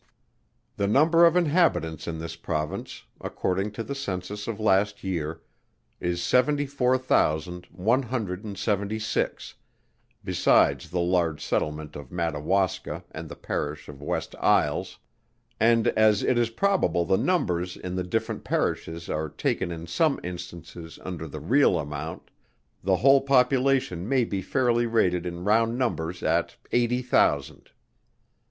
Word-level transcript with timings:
The 0.77 0.87
number 0.87 1.27
of 1.27 1.35
inhabitants 1.37 2.07
in 2.07 2.17
this 2.17 2.35
Province, 2.35 3.03
according 3.23 3.69
to 3.73 3.83
the 3.83 3.93
census 3.93 4.47
of 4.47 4.59
last 4.59 5.03
year, 5.03 5.43
is 5.99 6.23
seventy 6.23 6.65
four 6.65 6.97
thousand 6.97 7.67
one 7.71 8.01
hundred 8.01 8.43
and 8.43 8.57
seventy 8.57 8.97
six 8.97 9.53
besides 10.23 10.89
the 10.89 10.99
large 10.99 11.39
settlement 11.45 11.95
of 11.95 12.11
Madawaska 12.11 13.03
and 13.11 13.29
the 13.29 13.35
parish 13.35 13.87
of 13.87 14.01
West 14.01 14.33
Isles; 14.39 14.97
and 15.59 15.89
as 15.89 16.23
it 16.23 16.35
is 16.35 16.49
probable 16.49 17.05
the 17.05 17.15
numbers 17.15 17.77
in 17.77 17.93
the 17.95 18.03
different 18.03 18.43
parishes 18.43 19.07
are 19.07 19.29
taken 19.29 19.71
in 19.71 19.85
some 19.85 20.19
instances 20.23 20.97
under 21.03 21.27
the 21.27 21.39
real 21.39 21.77
amount, 21.77 22.31
the 22.83 22.95
whole 22.95 23.21
population 23.21 24.09
may 24.09 24.23
be 24.23 24.41
fairly 24.41 24.87
rated 24.87 25.27
in 25.27 25.43
round 25.43 25.77
numbers 25.77 26.23
at 26.23 26.55
eighty 26.71 27.03
thousand. 27.03 27.69